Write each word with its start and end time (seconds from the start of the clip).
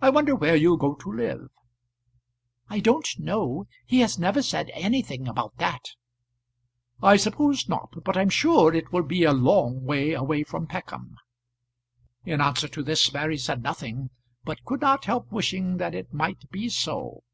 "I 0.00 0.08
wonder 0.10 0.36
where 0.36 0.54
you'll 0.54 0.76
go 0.76 0.94
to 0.94 1.12
live." 1.12 1.48
"I 2.68 2.78
don't 2.78 3.08
know. 3.18 3.66
He 3.84 3.98
has 3.98 4.16
never 4.16 4.40
said 4.40 4.70
anything 4.72 5.26
about 5.26 5.56
that." 5.56 5.80
"I 7.02 7.16
suppose 7.16 7.68
not; 7.68 8.04
but 8.04 8.16
I'm 8.16 8.28
sure 8.28 8.72
it 8.72 8.92
will 8.92 9.02
be 9.02 9.24
a 9.24 9.32
long 9.32 9.82
way 9.84 10.12
away 10.12 10.44
from 10.44 10.68
Peckham." 10.68 11.16
In 12.24 12.40
answer 12.40 12.68
to 12.68 12.84
this 12.84 13.12
Mary 13.12 13.36
said 13.36 13.64
nothing, 13.64 14.10
but 14.44 14.64
could 14.64 14.80
not 14.80 15.06
help 15.06 15.32
wishing 15.32 15.78
that 15.78 15.92
it 15.96 16.14
might 16.14 16.48
be 16.52 16.68
so. 16.68 17.24